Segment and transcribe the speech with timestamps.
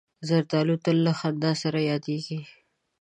[0.27, 2.39] زردالو تل له خندا سره یادیږي.